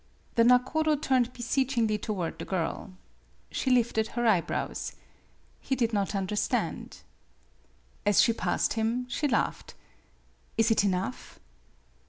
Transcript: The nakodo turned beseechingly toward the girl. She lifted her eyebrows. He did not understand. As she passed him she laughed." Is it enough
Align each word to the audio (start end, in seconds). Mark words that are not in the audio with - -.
The 0.33 0.43
nakodo 0.43 0.95
turned 0.95 1.31
beseechingly 1.31 1.99
toward 1.99 2.39
the 2.39 2.43
girl. 2.45 2.93
She 3.51 3.69
lifted 3.69 4.07
her 4.07 4.25
eyebrows. 4.25 4.93
He 5.59 5.75
did 5.75 5.93
not 5.93 6.15
understand. 6.15 7.01
As 8.03 8.19
she 8.19 8.33
passed 8.33 8.73
him 8.73 9.05
she 9.07 9.27
laughed." 9.27 9.75
Is 10.57 10.71
it 10.71 10.83
enough 10.83 11.39